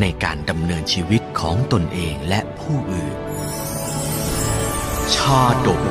[0.00, 3.16] ในการดำเนินชีวิตของตนเองและผู้อื่น
[5.14, 5.82] ชาดก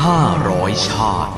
[0.00, 1.34] ห้าร้อยชาติ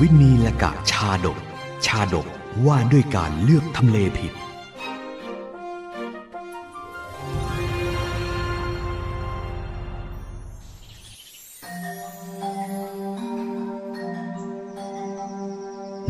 [0.00, 1.38] วินีละกะชาดก
[1.86, 2.26] ชาดก
[2.66, 4.32] ว่าด้วยการเลือกทำเลผิด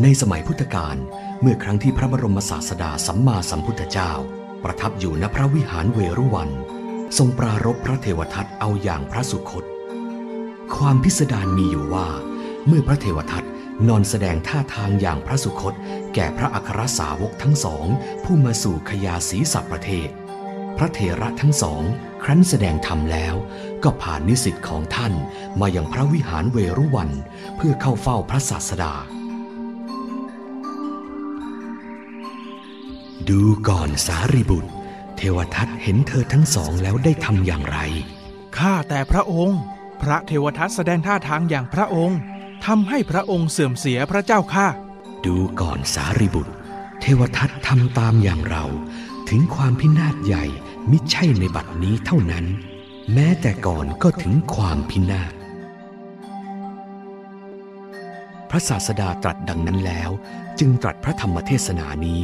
[0.03, 0.97] ในสมัยพุทธกาล
[1.41, 4.13] เมื่อครั้งที่พระบรมศาสดาสัมมาสัมพุทธเจ้า
[4.65, 6.51] ประทับอยู่ณพระวิหารเวรุวัน
[7.19, 9.65] ทรงปรารบพระเทวทัตเอาอย่างพระสุคต
[10.77, 12.09] ความพิสดารมีอยู่ว่า
[12.67, 13.45] เมื่อพระเทวทัต
[13.89, 15.75] นอนแสดงท่าทางอย่างพระสุคต
[16.15, 17.87] แก่พระอัครสาวกทั้งสอง
[18.25, 20.09] ผู้มาสู่ขยาศีสัประเทศ
[20.79, 21.83] พระเถระทั้งสอง
[22.25, 23.35] ครั้นแสดงธรรมแล้ว
[23.85, 25.13] ก็ผ่านนิสิตของท่าน
[25.61, 27.11] มาอย่างพระวิหารเวรุวัน
[27.57, 28.95] เพื่อเข้าเฝ้าพระศาสดา
[33.31, 34.71] ดูก่อนสารีบุตร
[35.17, 37.79] เทวทัตเห็นเธอทั้งสองแล้วได้ทำอย่างไร
[38.57, 39.59] ข้าแต่พระองค์
[40.03, 42.19] พระเทวทัตแสดงท่าทางอย่างพระองค์
[42.67, 44.67] ทำให้พระองค์เสื่อมเสียพระเจ้าข้า
[45.27, 46.53] ดูก่อนสารีบุตร
[47.01, 48.65] เทวทัตทำตามอย่างเรา
[49.29, 50.45] ถึงความพินาศใหญ่
[50.91, 52.45] มิใช่ในบัดนี้เท่านั้น
[53.13, 55.33] แม้แต่ก่อนก็ถึงความพินาศ
[58.51, 60.11] พระศาสดาตรัสดังนั้นแล้ว
[60.59, 62.21] จึงตรัสพระธรรมเทศนานี้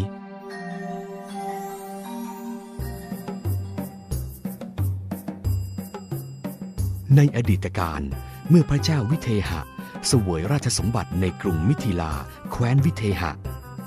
[7.16, 8.00] ในอดีตการ
[8.48, 9.60] เมื่อพระเจ้าวิเทหะ
[10.06, 12.12] เสวยราชสมบัติในกรุงมิถิลา
[12.50, 13.32] แคว้นวิเทหะ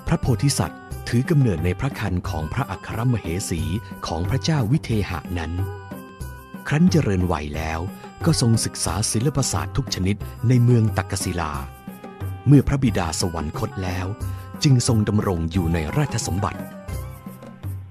[0.07, 3.61] พระโพธิสัตว์ถือกำเนิดในพระคันของพระอัครมเหสี
[4.07, 5.51] ของพระเจ้าวิเทหะนั้น
[6.67, 7.79] ครั้นเจริญวัยแล้ว
[8.25, 10.15] ก็ทรงศึกษาศิลปศาสตร์ทุกชนิด
[10.47, 11.51] ในเมืองตักกศิลา
[12.47, 14.07] เมื่อพระบิดาสวรรคตแล้ว
[14.63, 16.59] จึงทรงดำรงอยู่ในราชสมบัติ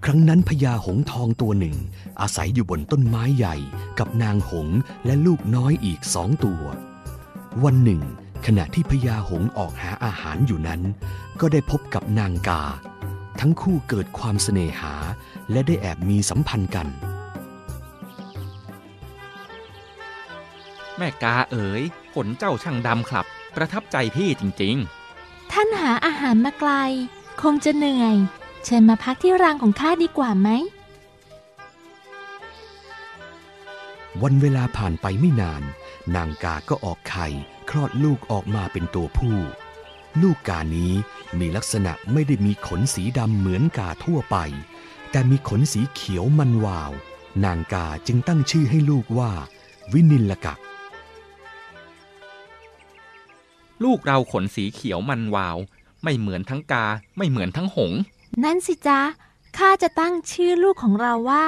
[0.09, 1.77] ครั้งนั้นพญาหงส์ทองตัวหนึ่ง
[2.21, 3.57] อาศัยอยู่บนต้นไม้ใหญ่
[3.99, 6.63] กับนางหงส์และลูกน้อยอีกสองตัว
[7.65, 8.03] วันหนึ่ง
[8.47, 10.81] ขณะที่พญาหงส์ออกหาอาหารอยู่นั้น
[11.41, 12.63] ก็ได้พบกับนางกา
[13.41, 14.95] ทั้งคู่เกิดความเสน่หา
[15.51, 16.87] และได้แอบมีสัมพันธ์กัน
[20.97, 21.83] แม่กาเอ๋ย
[22.15, 24.77] ขนเจ้าช่างดำครับ ประทับใจพี่จริง
[25.53, 26.73] ท่านหาอาหารมาไกล
[27.43, 28.17] คงจะเหนื่อย
[28.69, 30.49] เชิญมาพักที่รังของข้าดีกว่าไหม
[34.23, 35.63] วันเวลาผ่านไปไม่นาน
[36.17, 37.27] นางกาก็ออกไข่
[37.71, 39.37] คลอดลูกออกมาเป็นตัวผู้
[40.23, 40.93] ลูกกานี้
[41.39, 44.37] มีลักษณะไม่ได้มีขนสีดำเหมือนกาทั่วไป
[45.11, 46.93] แต่มีขนสีเขียวมันวาว
[47.45, 49.31] นางกาจึงตั้งชื่อให้ลูกว่า
[49.93, 55.57] วินิลกะๆลูกเราขนสีเขียวมันวาว
[56.03, 56.85] ไม่เหมือนทั้งกา
[57.17, 58.01] ไม่เหมือนทั้งหงส์
[58.45, 59.01] นั่นสิจ๊ะ
[59.57, 61.47] ข้าจะตั้งชื่อลูกของเราว่า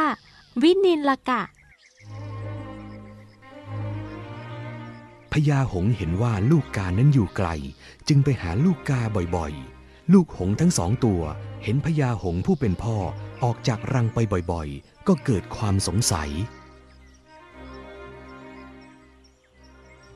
[0.63, 1.43] วินินลกะ
[5.33, 7.49] พญาหงส์เห็นว่าลูกกานั้นอยู่ไกล
[8.09, 9.01] จึงไปหาลูกกา
[9.37, 11.23] บ่อยๆ ลูกหงส์ทั้งสองตัว
[11.65, 12.97] เห็นพญาหงส์ผู้เป็นพ่อ
[13.43, 14.19] ออกจากรังไป
[14.53, 16.31] บ่อยๆ ก็เกิดความสงสัย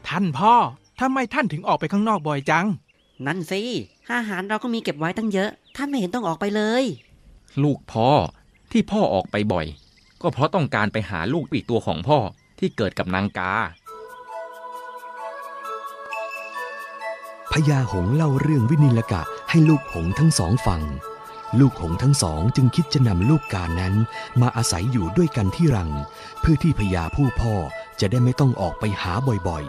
[0.08, 0.54] ท่านพ่อ
[1.00, 2.66] ทำไมท่านถึงออกไปข้างนอกบ่อยจัง
[3.26, 3.60] นั่นสิ
[4.12, 6.84] อาหารเราก็มีเก็บไว้ตั้งเยอะ ท่านไม่เห็นต้องออกไปเลย
[7.62, 8.08] ลูกพ่อ
[8.72, 9.66] ที่พ่อออกไปบ่อย
[10.22, 12.18] ก็เพราะต้องการไปหาลูกอีกตัวของพ่อ
[12.58, 13.52] ที่เกิดกับนางกา
[17.52, 20.82] พญาหงส์เล่าเรื่องวินิลกะให้ลูกหงส์ทั้งสองฟัง
[21.60, 23.94] ลูกหงส์ทั้งสองจึงคิดจะนำลูกกานั้น
[24.40, 25.90] มาอาศัยอยู่ด้วยกันที่รัง
[26.40, 27.54] เพื่อที่พญาผู้พ่อ
[28.00, 29.64] จะได้ไม่ต้องออกไปหาบ่อย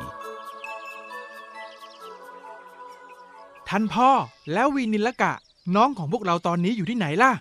[3.69, 4.09] ท่านพ่อ
[4.53, 5.33] แล้ววีนิลกะ
[5.75, 7.31] น้องของพวกเราตอนนี้อยู่ที่ไหนล่ะ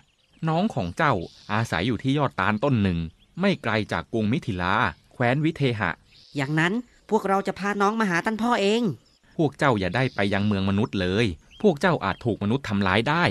[0.49, 1.13] น้องของเจ้า
[1.53, 2.99] อาศัยอยู่ที่ยอดตาลต้นหนึ่ง
[3.41, 4.73] ไม่ไกลจากกรุงมิถิลา
[5.13, 5.91] แคว้นวิเทหะ
[6.35, 6.73] อย่างนั้น
[7.09, 8.81] พวกเราจะพาน้องมาหาท่านพ่อเอง
[9.37, 11.25] พวกเจ้าอย่าได้ไปยังเมืองมนุษย์เลย
[11.61, 13.23] พวกเจ้าอาจถูกมนุษย์ทำร้ายได้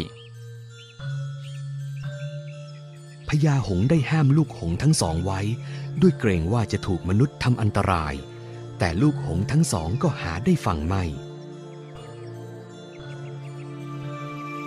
[2.46, 5.40] ๆพญาหงส์ได้ห้ามลูกหงส์ทั้งสองไว้
[6.00, 8.14] ด้วยเกรงว่าจะถูกมนุษย์ทำอันตราย
[8.78, 11.04] แต่ลูกหงส์ทั้งสองก็หาได้ฟังไม่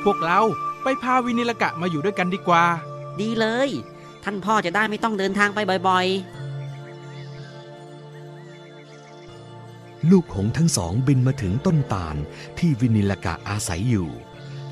[0.06, 0.40] พวกเรา
[0.84, 2.66] ไปพาวินิลกะมาอยู่ด้วยกันดีกว่า
[3.20, 3.70] ดีเลย
[4.24, 6.08] ท่านพ่อจะได้ไม่ต้องเดินทางไปบ่อย
[10.12, 12.16] ลูกหงส์ทั้งสองบินมาถึงต้นตาล
[12.60, 14.10] ที่วินิลกะอาศัยอยู่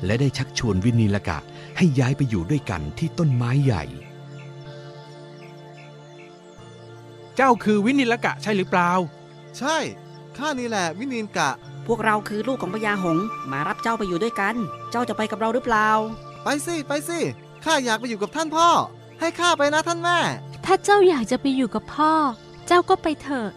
[0.04, 1.38] และได้ชักชวนวินิลกะ
[1.76, 3.84] ให้ย้ายไปอยู่ด้วยกันที่ต้นไม้ใหญ่
[7.36, 8.90] เจ้าคือวินิลกะใช่หรือเปล่า
[9.58, 9.76] ใช่
[10.36, 14.54] ข้านี่แหละวินินกะๆ พวกเราคือลูกของพญาหงส์มารับเจ้าไปอยู่ด้วยกัน
[14.90, 15.88] เจ้าจะไปกับเราหรือเปล่า
[16.42, 17.20] ไปสิไปสิ
[17.64, 18.68] ข้าอยากไปอยู่กับท่านพ่อ
[19.20, 20.18] ให้ข้าไปนะท่านแม่
[20.64, 22.12] ถ้าเจ้าอยากจะไปอยู่กับพ่อ
[22.66, 23.48] เจ้าก็ไปเถอะ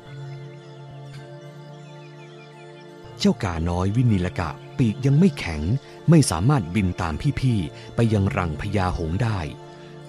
[3.19, 5.61] เจ้ากาน้อยวินิลกะปีกยังไม่แข็ง
[6.09, 9.39] ไม่สามารถบินตามพี่ๆไปยังรังพญาหงส์ได้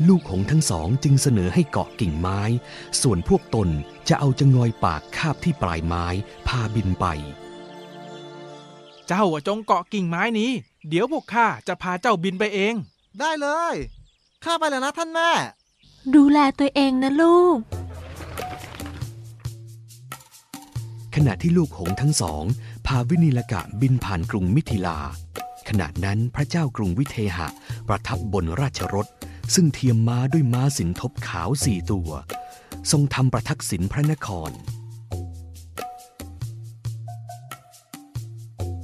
[0.08, 2.40] ลูกหงส์ทั้งสองจึงเสนอให้เกาะกิ่งไม้
[3.02, 3.68] ส่วนพวกตน
[4.08, 6.06] จะเอาจะงอยปากคาบที่ปลายไม้
[6.48, 7.06] พาบินไป
[9.08, 10.50] เจ้าอะจงเกาะกิ่งไม้นี้
[10.88, 12.74] เดี๋ยวพวกข้าจะพาเจ้าบินไปเอง
[13.18, 13.74] ได้เลย
[14.44, 15.30] ข้าไปแล้วนะท่านแม่
[16.14, 17.58] ดูแลตัวเองนะลูก
[21.14, 22.44] ขณะที่ลูกหงส์ทั้งสอง
[22.86, 24.98] พาวินิลกะบินผ่านกรุงมิถิลา
[25.68, 27.48] ขณะนั้นพระเจ้ากรุงวิเทหะ
[27.88, 29.06] ประทับบนราชรถ
[29.54, 32.10] ซึ่งเทียมม้าด้วยม้าสินทบขาวสี่ตัว
[32.90, 34.50] ทรงทำประทักษิณพระนคร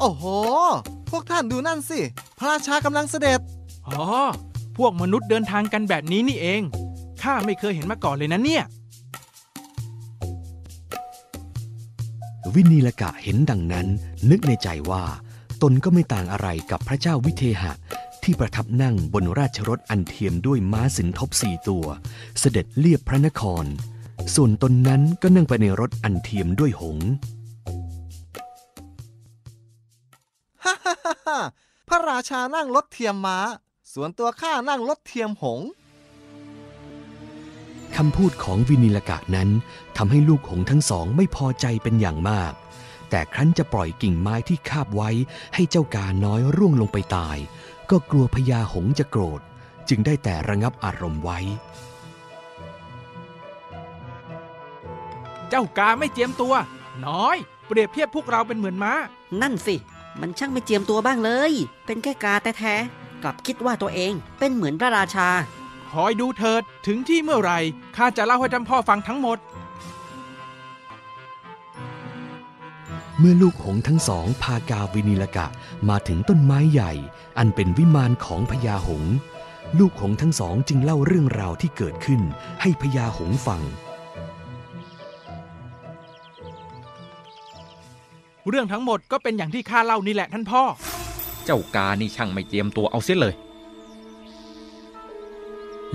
[0.04, 0.26] อ้โห
[1.10, 2.00] พวกท่านดูนั่นสิ
[2.38, 3.40] พระราชากำลังเสด็จ
[3.88, 4.04] อ๋อ
[4.76, 6.62] พวกมนุษย์เดินทางกันแบบนี้นี่เอง
[7.22, 8.64] ข้าไม่เคยเห็นมาก่อนเลยนะเนี่ย
[12.54, 13.86] วินิลกะเห็นดังนั้น
[14.30, 15.04] นึกในใจว่า
[15.62, 17.72] ตนก็ไม่ต่างอะไรกับพระเจ้าวิเทหะ
[18.22, 21.86] ที่ประทับนั่งบนราชรถอันเทียมด้วยม้าสินทบสี่ตัว
[22.38, 23.64] เสด็จเลียบพระนคร
[24.34, 26.98] ส่วนตนนั้นก็นั่งไปในรถอันเทียมด้วยหง
[31.88, 33.38] พระราชานั่งรถเทียมม้า
[33.92, 35.68] ส่วนตัวข้านั่งรถเทียมหงส์
[37.96, 39.48] คำพูดของวินิลกะนั้น
[39.96, 42.52] ทำให้ลูกหงส์ทั้งสองไม่พอใจเป็นอย่างมาก
[43.10, 45.10] แต่ครั้นจะปล่อยกิ่งไม้ที่คาบไว้
[45.54, 47.36] ให้เจ้ากาน้อยร่วงลงไปตาย
[47.90, 49.40] ก็กลัวพญาหงส์จะโกรธ
[49.88, 51.38] จึงได้แต่ระงับอารมณ์ไว้
[55.48, 56.54] เจ้ากาไม่เจียมตัว
[57.06, 57.36] น้อย
[57.66, 58.92] เปรียบเทียบพวกเราเป็นเหมือนม้า
[59.42, 59.76] นั่นสิ
[60.20, 61.52] มันช่างไม่เจียมตัวบ้างเลย
[61.86, 65.28] เป็นแค่กาแต่แท้ๆกลับคิดว่าตัวเองเป็นเหมือนพระราชา
[65.90, 67.58] คอยดูเถิดถึงที่เมื่อไหร่
[67.96, 69.38] ข้าจะเล่าให้ท่านพ่อฟังทั้งหมด
[73.18, 75.46] เมื่อลูกหงส์ทั้งสองพากาวินิลกะ
[75.88, 76.92] มาถึงต้นไม้ใหญ่
[77.38, 79.14] อันเป็นวิมานของพญาหงส์
[79.78, 82.20] ลูกหงส์ทั้งสองจึงเล่าเรื่องราวที่เกิดขึ้น
[82.60, 83.62] ให้พญาหงส์ฟัง
[88.48, 90.62] เรื่องทั้งหมดก็เป็นอย่างที่ข้าเล่านี่แหละท่านพ่อ
[91.44, 93.34] เจ้ากานี่ช่างไม่เจียมตัวเอาเสียเลย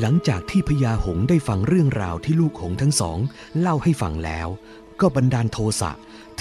[0.01, 3.17] หลังจากที่พญาหงส์ได้ฟังเรื่องราวที่ลูกหงส์ทั้งสอง
[3.59, 4.47] เล่าให้ฟังแล้ว
[5.01, 5.91] ก็บันดาลโทสะ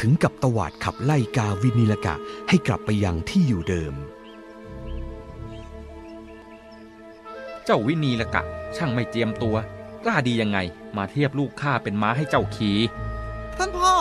[0.01, 2.15] ถึงกับตวาดขับไล่กาวินิลกะ
[2.49, 3.95] ให้กลับไปยังที่อยู่เดิม
[7.65, 8.43] เจ้าวินีละกะ
[8.77, 9.57] ช่างไม่เจียมตัว
[10.05, 10.59] กล้าดียังไง
[10.97, 12.77] มาเทียบลูกข้าเป็นม้าให้เจ้าขี่
[13.59, 13.95] ท่านพ่อ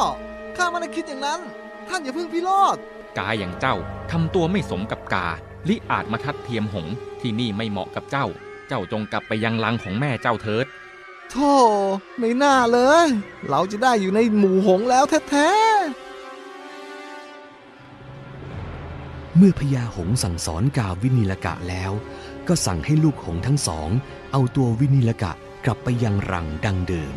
[0.57, 1.41] ข้าไม่ได้คิดอย่างนั้น
[1.89, 2.77] ท่านอย่าเพิ่งพิโรธ
[3.17, 3.75] กาอย่างเจ้า
[4.11, 5.27] ทำตัวไม่สมกับกา
[5.69, 8.25] ลิอาจมาทัดเทียมหงส์ที่นี่ไม่เหมาะกับเจ้า
[8.67, 10.65] เจ้าจงกลับไปยังรังของแม่เจ้าเถิด
[11.29, 11.53] โธ่
[12.19, 13.07] ไม่น่าเลย
[13.49, 15.51] เราจะได้อยู่ในหมู่หงส์แล้วแท้
[19.37, 21.91] เมื่อพญาหงส์สั่งสอนกาวินิลกะแล้ว
[22.47, 23.89] ก็สั่งให้ลูกหงส์ทั้งสอง
[24.31, 25.31] เอาตัววินิลกะ
[25.65, 27.15] กลับไปยังรังดังเดิม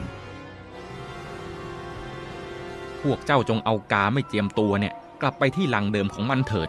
[3.02, 6.68] พวกเจ้าจงเอากาไม่เจียมตัวเนี่ย กลับไปที่รังเดิมของมันเถิด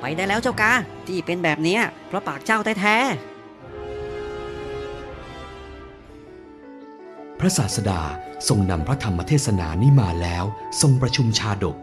[0.00, 0.72] ไปได้แล้วเจ้ากา
[1.06, 2.96] ที่เป็นแบบเนี้ยเพราะปากเจ้าแท้
[7.38, 8.00] พระศาสดา
[8.48, 10.44] ทรงนำพระธรรมเทศนานี้มาแล้ว
[10.80, 11.76] ทรงประชุมชาดก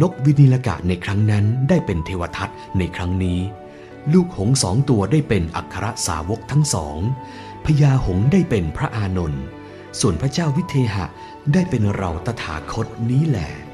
[0.00, 3.40] นกวินิลกะในครั้งนั้นได้เป็นเทวทัตในครั้งนี้
[4.12, 6.98] ลูกหงส์สองตัวได้เป็นอัครสาวกทั้งสอง
[7.64, 9.42] พญาหงส์ได้เป็นพระอานนท์
[10.00, 11.06] ส่วนพระเจ้าวิเทหะ
[11.52, 13.65] ได้เป็นเราตถาคตนี้แหละ